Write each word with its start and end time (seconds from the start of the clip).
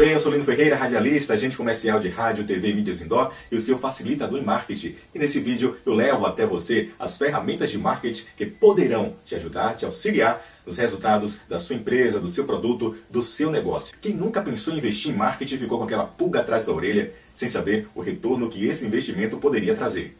bem? 0.00 0.12
Eu 0.12 0.20
sou 0.20 0.32
Lino 0.32 0.44
Ferreira, 0.44 0.76
radialista, 0.76 1.34
agente 1.34 1.58
comercial 1.58 2.00
de 2.00 2.08
rádio, 2.08 2.46
TV, 2.46 2.72
mídias 2.72 3.02
indoor 3.02 3.34
e 3.52 3.56
o 3.56 3.60
seu 3.60 3.76
facilitador 3.76 4.38
em 4.38 4.42
marketing. 4.42 4.96
E 5.14 5.18
nesse 5.18 5.40
vídeo 5.40 5.76
eu 5.84 5.92
levo 5.92 6.24
até 6.24 6.46
você 6.46 6.88
as 6.98 7.18
ferramentas 7.18 7.70
de 7.70 7.76
marketing 7.76 8.24
que 8.34 8.46
poderão 8.46 9.14
te 9.26 9.34
ajudar, 9.34 9.74
te 9.74 9.84
auxiliar 9.84 10.42
nos 10.64 10.78
resultados 10.78 11.38
da 11.46 11.60
sua 11.60 11.76
empresa, 11.76 12.18
do 12.18 12.30
seu 12.30 12.46
produto, 12.46 12.96
do 13.10 13.20
seu 13.20 13.50
negócio. 13.50 13.94
Quem 14.00 14.14
nunca 14.14 14.40
pensou 14.40 14.72
em 14.72 14.78
investir 14.78 15.12
em 15.12 15.16
marketing 15.16 15.58
ficou 15.58 15.76
com 15.76 15.84
aquela 15.84 16.06
pulga 16.06 16.40
atrás 16.40 16.64
da 16.64 16.72
orelha 16.72 17.12
sem 17.34 17.50
saber 17.50 17.86
o 17.94 18.00
retorno 18.00 18.48
que 18.48 18.64
esse 18.66 18.86
investimento 18.86 19.36
poderia 19.36 19.76
trazer. 19.76 20.16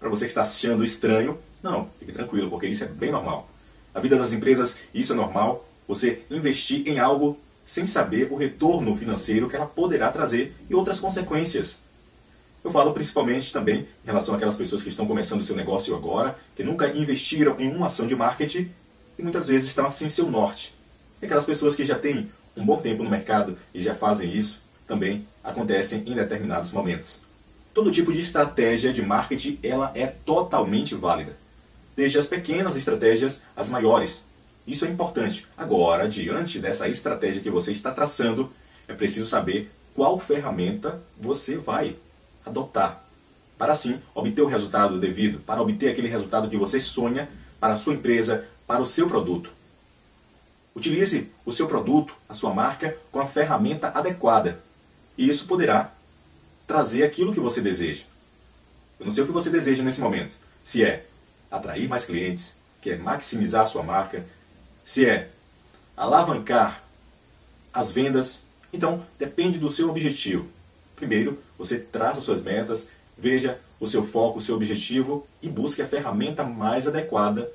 Para 0.00 0.08
você 0.08 0.24
que 0.24 0.32
está 0.32 0.42
achando 0.42 0.82
estranho, 0.82 1.38
não, 1.62 1.88
fique 2.00 2.10
tranquilo, 2.10 2.50
porque 2.50 2.66
isso 2.66 2.82
é 2.82 2.88
bem 2.88 3.12
normal. 3.12 3.48
Na 3.94 4.00
vida 4.00 4.16
das 4.16 4.32
empresas, 4.32 4.76
isso 4.92 5.12
é 5.12 5.16
normal, 5.16 5.68
você 5.86 6.22
investir 6.28 6.88
em 6.88 6.98
algo 6.98 7.38
sem 7.70 7.86
saber 7.86 8.26
o 8.32 8.36
retorno 8.36 8.96
financeiro 8.96 9.48
que 9.48 9.54
ela 9.54 9.64
poderá 9.64 10.10
trazer 10.10 10.56
e 10.68 10.74
outras 10.74 10.98
consequências. 10.98 11.78
Eu 12.64 12.72
falo 12.72 12.92
principalmente 12.92 13.52
também 13.52 13.86
em 14.02 14.06
relação 14.06 14.34
àquelas 14.34 14.56
pessoas 14.56 14.82
que 14.82 14.88
estão 14.88 15.06
começando 15.06 15.38
o 15.38 15.44
seu 15.44 15.54
negócio 15.54 15.94
agora, 15.94 16.36
que 16.56 16.64
nunca 16.64 16.88
investiram 16.88 17.54
em 17.60 17.72
uma 17.72 17.86
ação 17.86 18.08
de 18.08 18.16
marketing 18.16 18.68
e 19.16 19.22
muitas 19.22 19.46
vezes 19.46 19.68
estão 19.68 19.86
assim 19.86 20.08
seu 20.08 20.28
norte. 20.28 20.74
E 21.22 21.26
aquelas 21.26 21.46
pessoas 21.46 21.76
que 21.76 21.86
já 21.86 21.96
têm 21.96 22.28
um 22.56 22.66
bom 22.66 22.76
tempo 22.78 23.04
no 23.04 23.10
mercado 23.10 23.56
e 23.72 23.80
já 23.80 23.94
fazem 23.94 24.36
isso, 24.36 24.60
também 24.84 25.24
acontecem 25.44 26.02
em 26.06 26.16
determinados 26.16 26.72
momentos. 26.72 27.20
Todo 27.72 27.92
tipo 27.92 28.12
de 28.12 28.18
estratégia 28.18 28.92
de 28.92 29.00
marketing 29.00 29.60
ela 29.62 29.92
é 29.94 30.08
totalmente 30.08 30.96
válida, 30.96 31.36
desde 31.94 32.18
as 32.18 32.26
pequenas 32.26 32.76
estratégias 32.76 33.42
às 33.54 33.68
maiores, 33.68 34.24
isso 34.66 34.84
é 34.84 34.88
importante. 34.88 35.46
Agora, 35.56 36.08
diante 36.08 36.58
dessa 36.58 36.88
estratégia 36.88 37.42
que 37.42 37.50
você 37.50 37.72
está 37.72 37.90
traçando, 37.90 38.52
é 38.86 38.94
preciso 38.94 39.26
saber 39.26 39.70
qual 39.94 40.18
ferramenta 40.18 41.00
você 41.18 41.56
vai 41.56 41.96
adotar 42.44 43.04
para 43.60 43.74
assim 43.74 44.00
obter 44.14 44.40
o 44.40 44.46
resultado 44.46 44.98
devido, 44.98 45.38
para 45.40 45.60
obter 45.60 45.90
aquele 45.90 46.08
resultado 46.08 46.48
que 46.48 46.56
você 46.56 46.80
sonha 46.80 47.28
para 47.60 47.74
a 47.74 47.76
sua 47.76 47.92
empresa, 47.92 48.46
para 48.66 48.80
o 48.80 48.86
seu 48.86 49.06
produto. 49.06 49.50
Utilize 50.74 51.30
o 51.44 51.52
seu 51.52 51.68
produto, 51.68 52.14
a 52.26 52.32
sua 52.32 52.54
marca, 52.54 52.96
com 53.12 53.20
a 53.20 53.26
ferramenta 53.26 53.88
adequada. 53.88 54.62
E 55.18 55.28
isso 55.28 55.46
poderá 55.46 55.92
trazer 56.66 57.02
aquilo 57.02 57.34
que 57.34 57.40
você 57.40 57.60
deseja. 57.60 58.04
Eu 58.98 59.04
não 59.04 59.12
sei 59.12 59.24
o 59.24 59.26
que 59.26 59.32
você 59.32 59.50
deseja 59.50 59.82
nesse 59.82 60.00
momento. 60.00 60.36
Se 60.64 60.82
é 60.82 61.06
atrair 61.50 61.86
mais 61.86 62.06
clientes, 62.06 62.54
quer 62.80 62.98
maximizar 62.98 63.64
a 63.64 63.66
sua 63.66 63.82
marca, 63.82 64.24
se 64.90 65.06
é 65.06 65.28
alavancar 65.96 66.82
as 67.72 67.92
vendas, 67.92 68.42
então 68.72 69.06
depende 69.16 69.56
do 69.56 69.70
seu 69.70 69.88
objetivo. 69.88 70.48
Primeiro, 70.96 71.38
você 71.56 71.78
traça 71.78 72.20
suas 72.20 72.42
metas, 72.42 72.88
veja 73.16 73.60
o 73.78 73.86
seu 73.86 74.04
foco, 74.04 74.40
o 74.40 74.42
seu 74.42 74.56
objetivo 74.56 75.24
e 75.40 75.48
busque 75.48 75.80
a 75.80 75.86
ferramenta 75.86 76.42
mais 76.42 76.88
adequada 76.88 77.48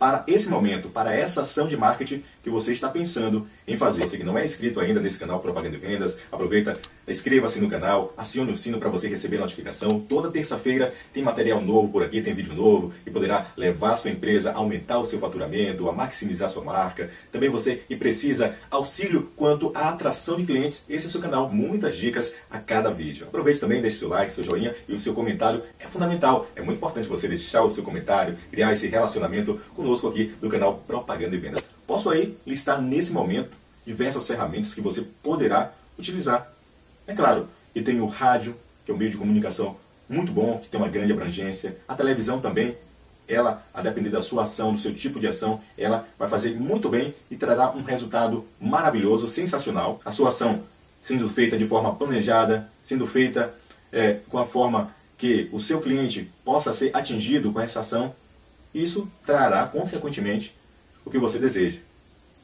para 0.00 0.24
esse 0.26 0.48
momento, 0.48 0.88
para 0.88 1.14
essa 1.14 1.42
ação 1.42 1.68
de 1.68 1.76
marketing 1.76 2.24
que 2.42 2.48
você 2.48 2.72
está 2.72 2.88
pensando 2.88 3.46
em 3.68 3.76
fazer. 3.76 4.08
Se 4.08 4.16
não 4.24 4.38
é 4.38 4.46
inscrito 4.46 4.80
ainda 4.80 4.98
nesse 4.98 5.18
canal 5.18 5.40
Propaganda 5.40 5.76
e 5.76 5.78
Vendas, 5.78 6.16
aproveita, 6.32 6.72
inscreva-se 7.06 7.60
no 7.60 7.68
canal, 7.68 8.14
acione 8.16 8.50
o 8.50 8.56
sino 8.56 8.78
para 8.78 8.88
você 8.88 9.08
receber 9.08 9.36
notificação. 9.36 10.00
Toda 10.08 10.30
terça-feira 10.30 10.94
tem 11.12 11.22
material 11.22 11.60
novo 11.60 11.92
por 11.92 12.02
aqui, 12.02 12.22
tem 12.22 12.32
vídeo 12.32 12.54
novo 12.54 12.94
e 13.04 13.10
poderá 13.10 13.48
levar 13.58 13.94
sua 13.96 14.10
empresa 14.10 14.52
a 14.52 14.54
aumentar 14.54 14.98
o 15.00 15.04
seu 15.04 15.18
faturamento, 15.18 15.86
a 15.86 15.92
maximizar 15.92 16.48
sua 16.48 16.64
marca. 16.64 17.10
Também 17.30 17.50
você 17.50 17.76
que 17.86 17.94
precisa 17.94 18.56
auxílio 18.70 19.30
quanto 19.36 19.70
à 19.74 19.90
atração 19.90 20.38
de 20.38 20.46
clientes, 20.46 20.86
esse 20.88 21.04
é 21.04 21.08
o 21.10 21.12
seu 21.12 21.20
canal, 21.20 21.50
muitas 21.50 21.94
dicas 21.94 22.34
a 22.50 22.58
cada 22.58 22.90
vídeo. 22.90 23.26
Aproveite 23.26 23.60
também, 23.60 23.82
deixe 23.82 23.98
seu 23.98 24.08
like, 24.08 24.32
seu 24.32 24.44
joinha 24.44 24.74
e 24.88 24.94
o 24.94 24.98
seu 24.98 25.12
comentário 25.12 25.62
é 25.78 25.86
fundamental. 25.86 26.48
É 26.56 26.62
muito 26.62 26.78
importante 26.78 27.06
você 27.06 27.28
deixar 27.28 27.64
o 27.64 27.70
seu 27.70 27.84
comentário, 27.84 28.38
criar 28.50 28.72
esse 28.72 28.88
relacionamento 28.88 29.60
conosco 29.74 29.89
conosco 29.90 30.08
aqui 30.08 30.32
do 30.40 30.48
canal 30.48 30.76
Propaganda 30.86 31.34
e 31.34 31.38
Vendas. 31.38 31.64
Posso 31.86 32.10
aí 32.10 32.36
listar 32.46 32.80
nesse 32.80 33.12
momento 33.12 33.50
diversas 33.84 34.26
ferramentas 34.26 34.72
que 34.72 34.80
você 34.80 35.02
poderá 35.22 35.72
utilizar. 35.98 36.52
É 37.06 37.14
claro, 37.14 37.48
e 37.74 37.82
tem 37.82 38.00
o 38.00 38.06
rádio, 38.06 38.54
que 38.84 38.92
é 38.92 38.94
um 38.94 38.96
meio 38.96 39.10
de 39.10 39.16
comunicação 39.16 39.76
muito 40.08 40.30
bom, 40.30 40.58
que 40.58 40.68
tem 40.68 40.80
uma 40.80 40.88
grande 40.88 41.12
abrangência. 41.12 41.76
A 41.88 41.94
televisão 41.96 42.40
também, 42.40 42.76
ela, 43.26 43.66
a 43.74 43.82
depender 43.82 44.10
da 44.10 44.22
sua 44.22 44.44
ação, 44.44 44.72
do 44.72 44.80
seu 44.80 44.94
tipo 44.94 45.18
de 45.18 45.26
ação, 45.26 45.60
ela 45.76 46.06
vai 46.16 46.28
fazer 46.28 46.54
muito 46.54 46.88
bem 46.88 47.12
e 47.28 47.36
trará 47.36 47.70
um 47.72 47.82
resultado 47.82 48.44
maravilhoso, 48.60 49.28
sensacional. 49.28 50.00
A 50.04 50.12
sua 50.12 50.28
ação 50.28 50.62
sendo 51.02 51.28
feita 51.28 51.58
de 51.58 51.66
forma 51.66 51.94
planejada, 51.96 52.70
sendo 52.84 53.06
feita 53.08 53.52
é, 53.90 54.18
com 54.28 54.38
a 54.38 54.46
forma 54.46 54.94
que 55.18 55.48
o 55.52 55.58
seu 55.58 55.80
cliente 55.80 56.30
possa 56.44 56.72
ser 56.72 56.96
atingido 56.96 57.52
com 57.52 57.60
essa 57.60 57.80
ação, 57.80 58.14
isso 58.74 59.10
trará, 59.26 59.66
consequentemente, 59.66 60.54
o 61.04 61.10
que 61.10 61.18
você 61.18 61.38
deseja. 61.38 61.78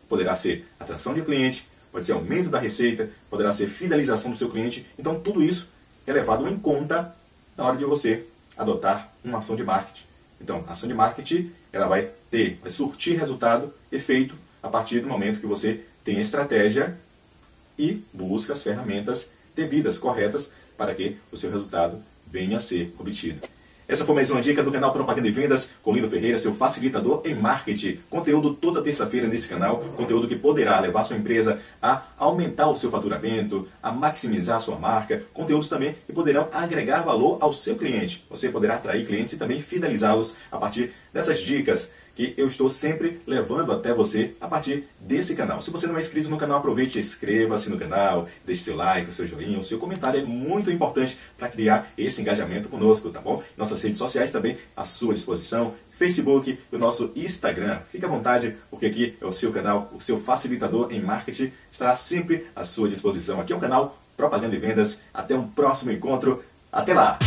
Poderá 0.09 0.35
ser 0.37 0.67
atração 0.79 1.15
de 1.15 1.23
cliente, 1.23 1.67
pode 1.91 2.07
ser 2.07 2.13
aumento 2.13 2.49
da 2.49 2.59
receita, 2.59 3.11
poderá 3.31 3.53
ser 3.53 3.69
fidelização 3.69 4.31
do 4.31 4.37
seu 4.37 4.51
cliente. 4.51 4.87
Então, 4.99 5.21
tudo 5.21 5.43
isso 5.43 5.69
é 6.07 6.13
levado 6.13 6.49
em 6.49 6.57
conta 6.57 7.15
na 7.57 7.65
hora 7.65 7.77
de 7.77 7.85
você 7.85 8.27
adotar 8.57 9.13
uma 9.25 9.39
ação 9.39 9.57
de 9.57 9.65
marketing. 9.65 10.05
Então, 10.41 10.65
a 10.67 10.73
ação 10.73 10.89
de 10.89 10.95
marketing 10.95 11.51
ela 11.73 11.89
vai 11.89 12.11
ter, 12.31 12.59
vai 12.61 12.71
surtir 12.71 13.19
resultado, 13.19 13.73
efeito, 13.91 14.35
a 14.63 14.69
partir 14.69 15.01
do 15.01 15.09
momento 15.09 15.41
que 15.41 15.47
você 15.47 15.85
tem 16.05 16.19
a 16.19 16.23
estratégia 16.23 16.97
e 17.79 18.03
busca 18.13 18.53
as 18.53 18.63
ferramentas 18.63 19.31
devidas, 19.55 19.99
corretas, 19.99 20.51
para 20.77 20.95
que 20.95 21.17
o 21.33 21.37
seu 21.37 21.51
resultado 21.51 22.03
venha 22.27 22.59
a 22.59 22.61
ser 22.61 22.95
obtido. 22.99 23.41
Essa 23.89 24.05
foi 24.05 24.17
mais 24.17 24.33
uma 24.33 24.43
dica 24.43 24.65
do 24.65 24.73
canal 24.73 24.93
Propaganda 24.93 25.29
e 25.29 25.31
Vendas 25.31 25.71
com 25.81 25.95
Lindo 25.95 26.11
Ferreira, 26.11 26.41
seu 26.41 26.53
facilitador 26.57 27.23
em 27.25 27.37
marketing. 27.37 28.01
Conteúdo 28.11 28.53
toda 28.53 28.83
terça-feira 28.83 29.29
nesse 29.29 29.49
canal, 29.49 29.79
conteúdo 29.97 30.27
que 30.27 30.35
poderá 30.35 30.81
levar 30.81 31.05
sua 31.05 31.17
empresa 31.17 31.61
a 31.81 32.03
aumentar 32.19 32.69
o 32.69 32.77
seu 32.77 32.91
faturamento, 32.91 33.69
a 33.81 33.93
maximizar 33.93 34.57
a 34.57 34.61
sua 34.61 34.75
marca, 34.77 35.23
conteúdos 35.33 35.69
também 35.69 35.95
que 36.05 36.13
poderão 36.13 36.49
agregar 36.53 37.03
valor 37.03 37.39
ao 37.41 37.53
seu 37.53 37.77
cliente. 37.77 38.27
Você 38.29 38.49
poderá 38.49 38.75
atrair 38.75 39.07
clientes 39.07 39.35
e 39.35 39.39
também 39.39 39.63
fidelizá-los 39.63 40.35
a 40.51 40.59
partir 40.59 40.93
dessas 41.13 41.39
dicas 41.39 41.89
que 42.17 42.35
eu 42.37 42.49
estou 42.49 42.69
sempre 42.69 43.21
levando 43.27 43.71
até 43.73 43.95
você 43.95 44.35
a 44.41 44.49
partir 44.49 44.89
desse 44.99 45.37
canal. 45.37 45.63
Se 45.63 45.71
você 45.71 45.87
não 45.87 45.97
é 45.97 46.01
inscrito 46.01 46.29
no 46.29 46.39
canal, 46.39 46.59
aproveite, 46.59 46.99
inscreva-se 46.99 47.71
no 47.71 47.79
canal, 47.79 48.29
deixe 48.45 48.65
seu 48.65 48.75
like, 48.75 49.15
seu 49.15 49.27
joinha, 49.27 49.59
o 49.59 49.63
seu 49.63 49.79
comentário 49.79 50.21
é 50.21 50.25
muito 50.25 50.71
importante 50.71 51.19
para 51.39 51.49
criar 51.49 51.93
esse 51.97 52.21
engajamento 52.21 52.69
conosco, 52.69 53.11
tá 53.11 53.21
bom? 53.21 53.43
Nossas 53.57 53.83
redes 53.83 53.99
sociais 53.99 54.33
também 54.33 54.57
à 54.75 54.85
sua 54.85 55.15
disposição, 55.15 55.75
Facebook 55.91 56.59
e 56.73 56.75
o 56.75 56.79
nosso 56.79 57.13
Instagram. 57.15 57.81
Fique 57.93 58.05
à 58.05 58.09
vontade, 58.09 58.57
porque 58.71 58.87
aqui 58.87 59.17
é 59.21 59.25
o 59.27 59.33
seu 59.33 59.53
canal, 59.53 59.93
o 59.95 60.01
seu 60.01 60.19
facilitador 60.19 60.89
em 60.91 61.01
marketing 61.01 61.53
estará 61.71 61.95
sempre 61.95 62.47
à 62.57 62.65
sua 62.65 62.89
disposição. 62.89 63.41
Aqui 63.41 63.53
é 63.53 63.57
o 63.57 63.61
canal 63.61 63.99
Propaganda 64.17 64.57
e 64.57 64.59
Vendas. 64.59 65.03
Até 65.13 65.37
um 65.37 65.47
próximo 65.47 65.93
encontro. 65.93 66.43
Até 66.73 66.95
lá! 66.95 67.19